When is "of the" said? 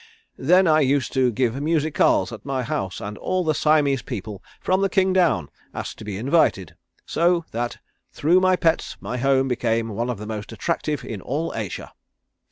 10.09-10.25